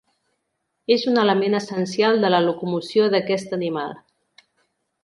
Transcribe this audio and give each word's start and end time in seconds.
És 0.95 1.03
un 1.11 1.21
element 1.25 1.57
essencial 1.59 2.17
de 2.25 2.33
la 2.35 2.41
locomoció 2.47 3.13
d'aquest 3.17 3.57
animal. 3.61 3.97